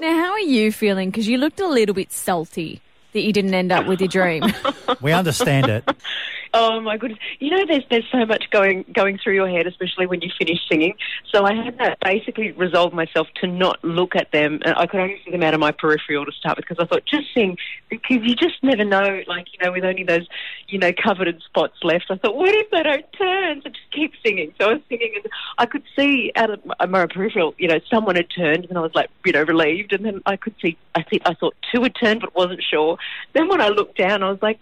Now, 0.00 0.14
how 0.16 0.32
are 0.32 0.40
you 0.40 0.72
feeling? 0.72 1.10
Because 1.10 1.28
you 1.28 1.36
looked 1.36 1.60
a 1.60 1.68
little 1.68 1.94
bit 1.94 2.10
salty 2.10 2.80
that 3.12 3.20
you 3.20 3.34
didn't 3.34 3.52
end 3.52 3.70
up 3.70 3.86
with 3.86 4.00
your 4.00 4.08
dream. 4.08 4.44
We 5.00 5.12
understand 5.12 5.68
it. 5.68 5.88
Oh 6.52 6.80
my 6.80 6.96
goodness! 6.96 7.20
You 7.38 7.50
know, 7.50 7.64
there's 7.66 7.84
there's 7.90 8.08
so 8.10 8.26
much 8.26 8.50
going 8.50 8.84
going 8.92 9.18
through 9.18 9.34
your 9.34 9.48
head, 9.48 9.66
especially 9.66 10.06
when 10.06 10.20
you 10.20 10.30
finish 10.36 10.58
singing. 10.68 10.94
So 11.32 11.44
I 11.44 11.54
had 11.54 11.78
to 11.78 11.96
basically 12.02 12.50
resolve 12.52 12.92
myself 12.92 13.28
to 13.40 13.46
not 13.46 13.82
look 13.84 14.16
at 14.16 14.32
them, 14.32 14.60
uh, 14.64 14.74
I 14.76 14.86
could 14.86 15.00
only 15.00 15.20
see 15.24 15.30
them 15.30 15.42
out 15.42 15.54
of 15.54 15.60
my 15.60 15.70
peripheral 15.70 16.26
to 16.26 16.32
start 16.32 16.56
with 16.56 16.66
because 16.66 16.82
I 16.82 16.86
thought 16.86 17.04
just 17.06 17.32
sing 17.34 17.56
because 17.88 18.18
you 18.22 18.34
just 18.34 18.62
never 18.62 18.84
know. 18.84 19.22
Like 19.28 19.46
you 19.52 19.64
know, 19.64 19.72
with 19.72 19.84
only 19.84 20.02
those 20.02 20.26
you 20.68 20.78
know 20.78 20.92
coveted 20.92 21.40
spots 21.42 21.76
left, 21.82 22.06
I 22.10 22.16
thought, 22.16 22.36
what 22.36 22.54
if 22.54 22.70
they 22.70 22.82
don't 22.82 23.12
turn? 23.12 23.62
So 23.62 23.68
just 23.70 23.90
keep 23.92 24.12
singing. 24.24 24.52
So 24.60 24.70
I 24.70 24.72
was 24.74 24.82
singing, 24.88 25.12
and 25.16 25.26
I 25.58 25.66
could 25.66 25.84
see 25.96 26.32
out 26.34 26.50
of 26.50 26.60
my, 26.64 26.86
my 26.86 27.06
peripheral, 27.06 27.54
you 27.58 27.68
know, 27.68 27.78
someone 27.88 28.16
had 28.16 28.26
turned, 28.36 28.66
and 28.66 28.76
I 28.76 28.80
was 28.80 28.94
like, 28.94 29.10
you 29.24 29.32
know, 29.32 29.42
relieved. 29.42 29.92
And 29.92 30.04
then 30.04 30.20
I 30.26 30.36
could 30.36 30.54
see, 30.60 30.76
I 30.94 31.02
think 31.02 31.22
I 31.26 31.34
thought 31.34 31.54
two 31.72 31.82
had 31.82 31.94
turned, 31.94 32.20
but 32.22 32.34
wasn't 32.34 32.62
sure. 32.62 32.98
Then 33.34 33.48
when 33.48 33.60
I 33.60 33.68
looked 33.68 33.96
down, 33.98 34.22
I 34.22 34.30
was 34.30 34.42
like 34.42 34.58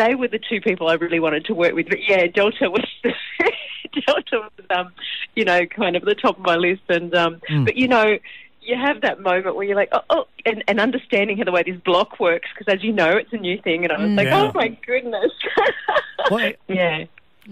they 0.00 0.14
were 0.14 0.28
the 0.28 0.38
two 0.40 0.60
people 0.60 0.88
I 0.88 0.94
really 0.94 1.20
wanted 1.20 1.44
to 1.46 1.54
work 1.54 1.74
with. 1.74 1.88
But 1.88 1.98
yeah, 2.08 2.26
Delta 2.26 2.70
was 2.70 2.84
Delta 4.06 4.48
was 4.48 4.50
um, 4.70 4.92
you 5.36 5.44
know 5.44 5.66
kind 5.66 5.94
of 5.96 6.04
the 6.04 6.14
top 6.14 6.38
of 6.38 6.44
my 6.44 6.56
list. 6.56 6.82
And 6.88 7.14
um, 7.14 7.40
Mm. 7.50 7.64
but 7.66 7.76
you 7.76 7.88
know. 7.88 8.18
You 8.62 8.76
have 8.76 9.00
that 9.00 9.20
moment 9.20 9.56
where 9.56 9.64
you're 9.64 9.74
like, 9.74 9.88
oh, 9.90 10.02
oh 10.10 10.26
and, 10.44 10.62
and 10.68 10.78
understanding 10.78 11.38
how 11.38 11.44
the 11.44 11.50
way 11.50 11.62
this 11.62 11.80
block 11.80 12.20
works, 12.20 12.46
because 12.54 12.72
as 12.72 12.84
you 12.84 12.92
know, 12.92 13.16
it's 13.16 13.32
a 13.32 13.38
new 13.38 13.58
thing, 13.62 13.84
and 13.84 13.92
I 13.92 13.98
was 13.98 14.10
like, 14.12 14.26
Yeah. 14.26 14.42
oh 14.42 14.52
my 14.54 14.68
goodness, 14.86 15.32
yeah. 16.68 17.04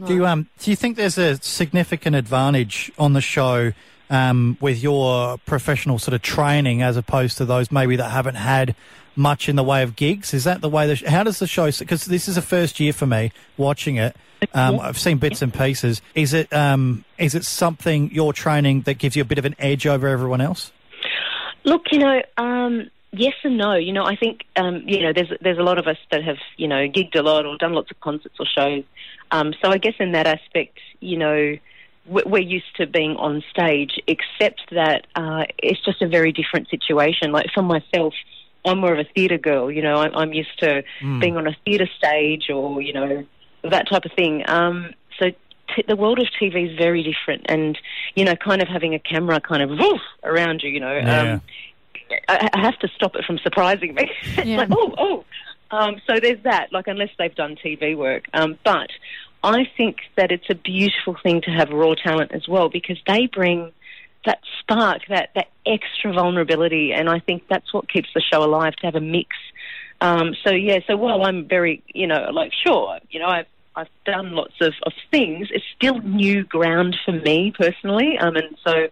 do 0.07 0.15
you 0.15 0.27
um 0.27 0.49
do 0.59 0.71
you 0.71 0.77
think 0.77 0.99
there's 0.99 1.17
a 1.17 1.37
significant 1.39 2.15
advantage 2.15 2.93
on 2.99 3.15
the 3.15 3.23
show 3.23 3.73
um, 4.11 4.57
with 4.61 4.83
your 4.83 5.39
professional 5.39 5.99
sort 5.99 6.15
of 6.15 6.23
training 6.23 6.83
as 6.83 6.97
opposed 6.97 7.39
to 7.39 7.45
those 7.45 7.71
maybe 7.71 7.97
that 7.97 8.11
haven't 8.11 8.37
had 8.37 8.75
much 9.17 9.49
in 9.49 9.57
the 9.57 9.65
way 9.65 9.83
of 9.83 9.97
gigs? 9.97 10.33
Is 10.33 10.45
that 10.45 10.61
the 10.61 10.69
way? 10.69 10.87
The 10.87 10.97
sh- 10.97 11.05
how 11.05 11.25
does 11.25 11.39
the 11.39 11.47
show? 11.47 11.71
Because 11.71 12.07
this 12.07 12.29
is 12.29 12.37
a 12.37 12.43
first 12.43 12.81
year 12.81 12.93
for 12.93 13.07
me 13.07 13.33
watching 13.57 13.97
it. 13.97 14.17
Um, 14.55 14.79
I've 14.79 14.99
seen 14.99 15.19
bits 15.19 15.43
and 15.43 15.53
pieces. 15.53 16.01
Is 16.15 16.33
it 16.33 16.53
um, 16.53 17.05
is 17.19 17.35
it 17.35 17.45
something 17.45 18.11
your 18.13 18.33
training 18.33 18.83
that 18.83 18.95
gives 18.95 19.17
you 19.17 19.23
a 19.23 19.25
bit 19.25 19.39
of 19.39 19.45
an 19.45 19.57
edge 19.59 19.87
over 19.87 20.07
everyone 20.07 20.41
else? 20.41 20.71
Look, 21.65 21.87
you 21.91 21.99
know, 21.99 22.23
um, 22.37 22.89
yes 23.13 23.35
and 23.43 23.59
no. 23.59 23.75
You 23.75 23.93
know, 23.93 24.05
I 24.05 24.17
think 24.17 24.45
um, 24.57 24.83
you 24.87 25.03
know 25.03 25.13
there's 25.13 25.33
there's 25.41 25.59
a 25.59 25.63
lot 25.63 25.79
of 25.79 25.87
us 25.87 25.99
that 26.11 26.23
have 26.25 26.39
you 26.57 26.69
know 26.69 26.87
gigged 26.89 27.17
a 27.17 27.23
lot 27.23 27.47
or 27.47 27.57
done 27.59 27.73
lots 27.73 27.91
of 27.91 28.01
concerts 28.01 28.37
or 28.39 28.47
shows. 28.47 28.85
Um, 29.31 29.53
so 29.63 29.71
I 29.71 29.79
guess 29.79 29.95
in 29.99 30.13
that 30.13 30.27
aspect, 30.27 30.79
you 31.01 31.19
know, 31.19 31.59
we're 32.09 32.39
used 32.39 32.77
to 32.77 32.87
being 32.87 33.17
on 33.17 33.43
stage, 33.51 34.01
except 34.07 34.63
that 34.73 35.07
uh, 35.15 35.45
it's 35.59 35.85
just 35.85 36.03
a 36.03 36.09
very 36.09 36.33
different 36.33 36.69
situation. 36.71 37.33
Like 37.33 37.47
for 37.55 37.63
myself. 37.63 38.15
I'm 38.65 38.81
more 38.81 38.93
of 38.93 38.99
a 38.99 39.05
theatre 39.15 39.39
girl, 39.39 39.71
you 39.71 39.81
know. 39.81 39.95
I'm, 39.95 40.15
I'm 40.15 40.33
used 40.33 40.59
to 40.59 40.83
being 41.21 41.37
on 41.37 41.47
a 41.47 41.57
theatre 41.65 41.89
stage 41.97 42.51
or, 42.51 42.83
you 42.83 42.93
know, 42.93 43.25
that 43.63 43.89
type 43.89 44.05
of 44.05 44.13
thing. 44.13 44.43
Um, 44.49 44.93
so 45.19 45.31
t- 45.75 45.85
the 45.87 45.97
world 45.97 46.19
of 46.19 46.27
TV 46.41 46.71
is 46.71 46.77
very 46.77 47.03
different, 47.03 47.47
and 47.49 47.79
you 48.15 48.25
know, 48.25 48.35
kind 48.35 48.61
of 48.61 48.69
having 48.69 48.95
a 48.95 48.99
camera 48.99 49.41
kind 49.41 49.63
of 49.63 49.71
woof 49.71 50.01
around 50.23 50.63
you, 50.63 50.71
you 50.71 50.81
know. 50.81 50.93
Yeah. 50.93 51.21
Um, 51.35 51.43
I, 52.29 52.49
I 52.53 52.61
have 52.61 52.79
to 52.81 52.89
stop 52.97 53.15
it 53.17 53.25
from 53.25 53.39
surprising 53.39 53.95
me. 53.95 54.11
it's 54.23 54.47
Yeah. 54.47 54.57
like, 54.59 54.69
oh, 54.73 54.95
oh. 54.99 55.25
Um, 55.71 56.01
so 56.07 56.19
there's 56.21 56.43
that. 56.45 56.73
Like, 56.73 56.89
unless 56.89 57.11
they've 57.19 57.35
done 57.35 57.57
TV 57.57 57.97
work, 57.97 58.25
um, 58.33 58.59
but 58.65 58.91
I 59.49 59.65
think 59.77 59.99
that 60.17 60.31
it's 60.31 60.51
a 60.51 60.55
beautiful 60.55 61.17
thing 61.23 61.41
to 61.43 61.51
have 61.51 61.71
raw 61.71 61.95
talent 61.95 62.33
as 62.33 62.47
well 62.47 62.69
because 62.69 62.99
they 63.07 63.27
bring 63.27 63.73
that 64.27 64.41
spark, 64.61 65.03
that 65.09 65.31
that 65.35 65.49
extra 65.67 66.13
vulnerability, 66.13 66.93
and 66.93 67.09
I 67.09 67.19
think 67.21 67.45
that's 67.49 67.73
what 67.73 67.89
keeps 67.89 68.09
the 68.15 68.21
show 68.21 68.45
alive. 68.45 68.75
To 68.77 68.87
have 68.87 68.95
a 68.95 69.01
mix. 69.01 69.37
Um, 70.01 70.35
so 70.45 70.53
yeah. 70.53 70.81
So 70.87 70.97
while 70.97 71.25
I'm 71.25 71.49
very, 71.49 71.83
you 71.95 72.07
know, 72.07 72.29
like 72.33 72.53
sure, 72.67 72.99
you 73.11 73.21
know, 73.21 73.27
I've 73.27 73.47
I've 73.75 73.89
done 74.05 74.33
lots 74.33 74.55
of, 74.61 74.75
of 74.85 74.93
things. 75.11 75.49
It's 75.51 75.65
still 75.77 75.99
new 76.01 76.45
ground 76.45 76.97
for 77.05 77.13
me 77.13 77.53
personally, 77.57 78.19
um, 78.19 78.37
and 78.37 78.57
so 78.67 78.89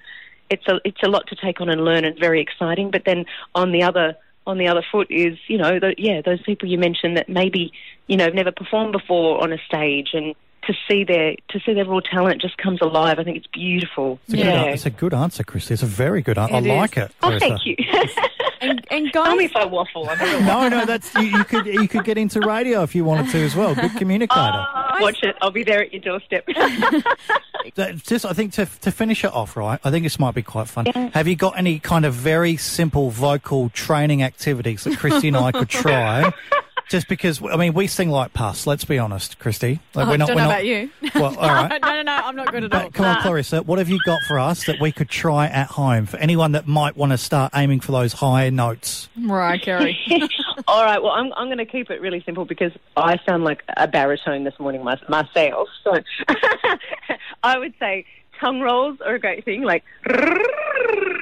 it's 0.49 0.67
a 0.69 0.81
it's 0.85 1.03
a 1.05 1.09
lot 1.09 1.27
to 1.29 1.37
take 1.37 1.61
on 1.61 1.69
and 1.69 1.85
learn, 1.85 2.05
and 2.05 2.19
very 2.19 2.41
exciting. 2.41 2.91
But 2.91 3.03
then 3.05 3.27
on 3.55 3.73
the 3.73 3.83
other 3.83 4.17
on 4.47 4.59
the 4.59 4.69
other 4.69 4.85
foot 4.91 5.09
is 5.11 5.37
you 5.49 5.59
know 5.59 5.79
the, 5.81 5.95
yeah 5.99 6.23
those 6.25 6.41
people 6.43 6.69
you 6.69 6.79
mentioned 6.79 7.17
that 7.17 7.29
maybe 7.29 7.73
you 8.07 8.17
know 8.17 8.25
have 8.25 8.35
never 8.35 8.53
performed 8.53 8.93
before 8.93 9.43
on 9.43 9.53
a 9.53 9.59
stage 9.67 10.11
and 10.13 10.35
to 10.67 10.75
see 10.89 11.05
their 11.05 11.37
to 11.49 11.61
see 11.61 11.73
their 11.75 11.85
raw 11.85 12.01
talent 12.01 12.41
just 12.41 12.57
comes 12.59 12.81
alive. 12.81 13.19
I 13.19 13.25
think 13.25 13.37
it's 13.37 13.47
beautiful. 13.47 14.19
It's 14.25 14.35
a, 14.35 14.37
good, 14.37 14.45
yeah. 14.47 14.63
it's 14.65 14.87
a 14.87 14.91
good 14.91 15.15
answer, 15.15 15.45
Chris. 15.45 15.71
It's 15.71 15.83
a 15.83 15.87
very 15.87 16.23
good 16.23 16.39
answer. 16.39 16.55
I 16.55 16.59
It 16.59 16.67
is. 16.67 16.69
like 16.69 16.97
it. 16.97 17.11
Oh, 17.23 17.29
Clarissa. 17.29 17.41
thank 17.49 17.67
you. 17.67 17.77
and, 18.61 18.87
and 18.91 19.13
Tell 19.13 19.37
me 19.37 19.45
if 19.45 19.57
I 19.57 19.65
waffle. 19.65 20.09
I 20.09 20.17
don't. 20.17 20.45
No, 20.45 20.69
no, 20.69 20.85
that's 20.85 21.15
you, 21.15 21.23
you 21.23 21.45
could 21.45 21.67
you 21.67 21.89
could 21.89 22.05
get 22.05 22.19
into 22.19 22.41
radio 22.41 22.83
if 22.83 22.95
you 22.95 23.05
wanted 23.05 23.31
to 23.31 23.39
as 23.39 23.55
well. 23.55 23.75
Good 23.75 23.97
communicator. 23.97 24.67
Oh, 24.99 25.03
watch 25.03 25.23
it. 25.23 25.37
I'll 25.43 25.51
be 25.51 25.63
there 25.63 25.83
at 25.83 25.93
your 25.93 26.01
doorstep. 26.01 26.49
Just, 27.97 28.25
I 28.25 28.33
think 28.33 28.55
to 28.55 28.65
to 28.81 28.91
finish 28.91 29.25
it 29.25 29.33
off, 29.33 29.55
right? 29.57 29.79
I 29.85 29.91
think 29.91 30.05
this 30.05 30.19
might 30.19 30.35
be 30.35 30.43
quite 30.43 30.69
fun. 30.69 30.87
Have 30.87 31.29
you 31.29 31.37
got 31.37 31.59
any 31.59 31.79
kind 31.81 32.07
of 32.07 32.15
very 32.15 32.57
simple 32.57 33.11
vocal 33.11 33.69
training 33.69 34.23
activities 34.23 34.85
that 34.85 34.97
Christy 34.99 35.29
and 35.29 35.37
I 35.37 35.53
could 35.53 35.69
try? 35.69 36.33
Just 36.89 37.09
because, 37.09 37.43
I 37.43 37.57
mean, 37.57 37.75
we 37.75 37.89
sing 37.89 38.11
like 38.11 38.33
pus. 38.33 38.67
Let's 38.67 38.85
be 38.85 38.99
honest, 38.99 39.39
Christy. 39.41 39.81
Like, 39.95 40.07
I 40.07 40.11
we're 40.11 40.17
not. 40.19 40.29
don't 40.29 40.37
we're 40.37 40.43
know 40.43 40.49
not, 40.49 40.55
about 40.55 40.67
you. 40.67 40.91
Well, 41.15 41.37
all 41.39 41.49
right. 41.49 41.81
no, 41.83 41.89
no, 41.89 42.03
no, 42.03 42.13
I'm 42.13 42.37
not 42.37 42.53
good 42.53 42.65
at 42.65 42.73
all. 42.73 42.83
But 42.83 42.95
come 42.95 43.07
on, 43.07 43.23
Clarissa, 43.23 43.63
what 43.63 43.79
have 43.79 43.89
you 43.89 43.99
got 44.05 44.23
for 44.23 44.39
us 44.39 44.67
that 44.67 44.81
we 44.81 44.93
could 44.93 45.09
try 45.09 45.47
at 45.47 45.67
home 45.69 46.07
for 46.07 46.17
anyone 46.19 46.53
that 46.53 46.69
might 46.69 46.97
want 46.97 47.11
to 47.13 47.19
start 47.19 47.53
aiming 47.57 47.81
for 47.81 47.91
those 47.91 48.13
higher 48.13 48.53
notes? 48.53 49.09
Mariah 49.17 49.59
Carey. 49.59 49.99
All 50.69 50.85
right. 50.85 51.03
Well, 51.03 51.13
I'm 51.13 51.33
I'm 51.33 51.49
going 51.49 51.59
to 51.59 51.67
keep 51.67 51.91
it 51.91 52.01
really 52.01 52.23
simple 52.25 52.45
because 52.45 52.73
I 52.97 53.19
sound 53.27 53.43
like 53.43 53.65
a 53.77 53.89
baritone 53.89 54.45
this 54.45 54.55
morning 54.61 54.85
my, 54.85 54.97
myself. 55.09 55.69
So 55.83 55.93
I 57.43 57.59
would 57.59 57.75
say 57.81 58.05
tongue 58.41 58.61
rolls 58.61 58.99
are 59.01 59.15
a 59.15 59.19
great 59.19 59.45
thing. 59.45 59.63
Like, 59.63 59.85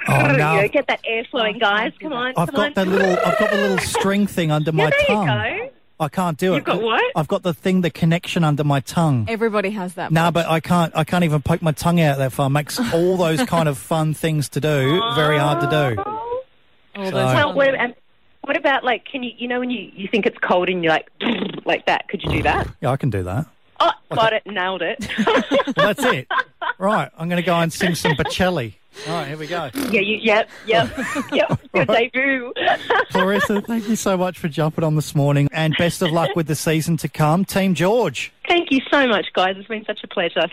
Oh, 0.06 0.30
you 0.32 0.36
no. 0.38 0.56
know, 0.60 0.68
get 0.68 0.86
that 0.88 1.00
air 1.06 1.24
flowing, 1.30 1.56
Oh, 1.56 1.60
guys. 1.60 1.92
can't 1.92 2.00
Come 2.00 2.12
on. 2.12 2.28
I've 2.36 2.48
come 2.48 2.54
got 2.54 2.66
on. 2.66 2.72
the 2.74 2.84
little, 2.98 3.18
I've 3.24 3.38
got 3.38 3.50
the 3.50 3.56
little 3.56 3.78
string 3.86 4.26
thing 4.26 4.50
under 4.50 4.70
my 4.72 4.84
Yeah, 4.84 4.90
there 4.90 5.00
you 5.00 5.06
tongue. 5.06 5.26
go. 5.26 5.70
I 6.00 6.08
can't 6.08 6.36
do 6.36 6.52
it. 6.52 6.56
You've 6.56 6.64
got 6.64 6.82
what? 6.82 7.02
I've 7.16 7.28
got 7.28 7.42
the 7.44 7.54
thing, 7.54 7.80
the 7.80 7.90
connection 7.90 8.42
under 8.44 8.64
my 8.64 8.80
tongue. 8.80 9.26
Everybody 9.28 9.70
has 9.70 9.94
that. 9.94 10.10
No, 10.10 10.24
much. 10.24 10.34
but 10.34 10.46
I 10.48 10.60
can't. 10.60 10.92
I 10.96 11.04
can't 11.04 11.22
even 11.24 11.40
poke 11.40 11.62
my 11.62 11.70
tongue 11.72 12.00
out 12.00 12.18
that 12.18 12.32
far. 12.32 12.50
Makes 12.50 12.78
all 12.92 13.16
those 13.16 13.42
kind 13.44 13.68
of 13.68 13.78
fun 13.78 14.12
things 14.12 14.48
to 14.50 14.60
do 14.60 15.00
very 15.14 15.38
hard 15.38 15.60
to 15.62 15.94
do. 15.94 16.02
All 16.02 17.06
So- 17.06 17.12
Well, 17.14 17.46
ones. 17.54 17.56
what, 17.56 17.80
um, 17.80 17.94
what 18.42 18.56
about 18.56 18.84
like? 18.84 19.04
Can 19.06 19.22
you 19.22 19.30
you 19.38 19.48
know 19.48 19.60
when 19.60 19.70
you 19.70 19.90
you 19.94 20.08
think 20.08 20.26
it's 20.26 20.36
cold 20.38 20.68
and 20.68 20.82
you're 20.82 20.92
like 20.92 21.08
like 21.64 21.86
that? 21.86 22.08
Could 22.08 22.22
you 22.24 22.30
do 22.30 22.42
that? 22.42 22.68
Yeah, 22.82 22.90
I 22.90 22.96
can 22.96 23.08
do 23.10 23.22
that. 23.22 23.46
Oh, 23.80 23.90
got 24.12 24.32
it, 24.32 24.42
nailed 24.46 24.82
it. 24.82 25.08
Well, 25.76 25.94
that's 25.94 26.04
it. 26.04 26.28
Right, 26.78 27.10
I'm 27.18 27.28
going 27.28 27.40
to 27.42 27.46
go 27.46 27.54
and 27.56 27.72
sing 27.72 27.94
some 27.96 28.12
Bocelli. 28.12 28.74
All 29.06 29.14
right, 29.14 29.28
here 29.28 29.36
we 29.36 29.46
go. 29.46 29.70
yeah, 29.90 30.00
you, 30.00 30.18
yep, 30.22 30.48
yep, 30.66 30.90
yep. 31.32 31.60
Your 31.74 31.84
debut. 31.84 32.52
Clarissa, 33.10 33.60
thank 33.62 33.88
you 33.88 33.96
so 33.96 34.16
much 34.16 34.38
for 34.38 34.48
jumping 34.48 34.84
on 34.84 34.94
this 34.94 35.14
morning, 35.14 35.48
and 35.52 35.74
best 35.78 36.02
of 36.02 36.10
luck 36.10 36.34
with 36.36 36.46
the 36.46 36.54
season 36.54 36.96
to 36.98 37.08
come, 37.08 37.44
Team 37.44 37.74
George. 37.74 38.32
Thank 38.48 38.70
you 38.70 38.80
so 38.90 39.06
much, 39.06 39.26
guys. 39.34 39.56
It's 39.58 39.68
been 39.68 39.84
such 39.84 40.00
a 40.04 40.08
pleasure. 40.08 40.46